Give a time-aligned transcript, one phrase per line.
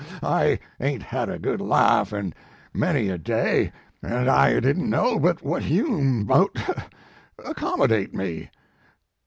[0.23, 2.33] I ain t had a good laugh in
[2.73, 6.57] many a day, and I didn t know but what you mout
[7.37, 8.49] accommodate me."